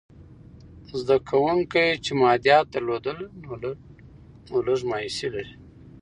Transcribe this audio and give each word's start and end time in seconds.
زده 0.99 1.17
کوونکي 1.29 1.85
چې 2.03 2.11
مادیات 2.21 2.65
درلودل، 2.73 3.19
نو 4.49 4.57
لږ 4.67 4.79
مایوسې 4.89 5.27
لري. 5.33 5.53